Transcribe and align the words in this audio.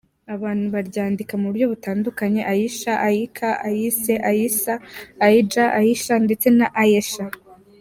Abantu 0.35 0.65
baryandika 0.75 1.33
mu 1.39 1.45
buryo 1.49 1.65
butandukanye: 1.73 2.41
Aisha, 2.53 2.93
Aicha, 3.07 3.49
Ayşe, 3.67 4.15
Aiša, 4.29 4.73
Ajša, 5.27 5.63
Aïcha, 5.79 6.13
ndetse 6.25 6.47
na 6.59 6.67
Ayesha. 6.83 7.25